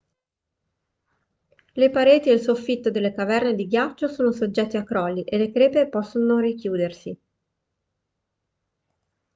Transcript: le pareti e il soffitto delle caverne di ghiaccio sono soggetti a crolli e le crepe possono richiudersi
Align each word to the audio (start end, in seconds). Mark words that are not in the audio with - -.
le 1.73 1.89
pareti 1.91 2.29
e 2.29 2.33
il 2.33 2.39
soffitto 2.39 2.89
delle 2.89 3.13
caverne 3.13 3.53
di 3.53 3.67
ghiaccio 3.67 4.07
sono 4.07 4.31
soggetti 4.31 4.75
a 4.75 4.83
crolli 4.83 5.23
e 5.25 5.37
le 5.37 5.51
crepe 5.51 5.89
possono 5.89 6.39
richiudersi 6.39 7.19